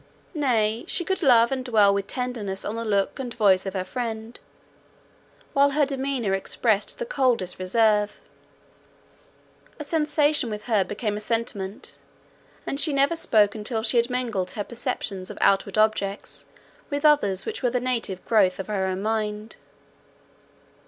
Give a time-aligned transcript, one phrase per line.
[0.33, 3.83] Nay, she could love and dwell with tenderness on the look and voice of her
[3.83, 4.39] friend,
[5.53, 8.19] while her demeanour expressed the coldest reserve.
[9.77, 11.99] A sensation with her became a sentiment,
[12.65, 16.47] and she never spoke until she had mingled her perceptions of outward objects
[16.89, 19.57] with others which were the native growth of her own mind.